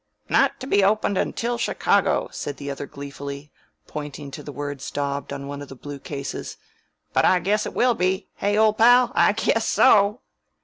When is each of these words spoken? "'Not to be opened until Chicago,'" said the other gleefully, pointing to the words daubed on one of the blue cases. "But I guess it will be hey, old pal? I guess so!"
"'Not 0.29 0.59
to 0.61 0.65
be 0.65 0.83
opened 0.83 1.15
until 1.19 1.59
Chicago,'" 1.59 2.27
said 2.31 2.57
the 2.57 2.71
other 2.71 2.87
gleefully, 2.87 3.51
pointing 3.85 4.31
to 4.31 4.41
the 4.41 4.51
words 4.51 4.89
daubed 4.89 5.31
on 5.31 5.45
one 5.45 5.61
of 5.61 5.67
the 5.69 5.75
blue 5.75 5.99
cases. 5.99 6.57
"But 7.13 7.23
I 7.23 7.37
guess 7.37 7.67
it 7.67 7.75
will 7.75 7.93
be 7.93 8.27
hey, 8.37 8.57
old 8.57 8.79
pal? 8.79 9.11
I 9.13 9.33
guess 9.33 9.67
so!" 9.67 10.21